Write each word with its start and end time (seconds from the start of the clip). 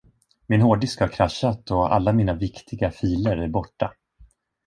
Min 0.47 0.61
hårddisk 0.61 0.99
har 0.99 1.07
kraschat 1.07 1.71
och 1.71 1.93
alla 1.93 2.13
mina 2.13 2.33
viktiga 2.33 2.91
filer 2.91 3.37
är 3.37 3.47
borta. 3.47 3.93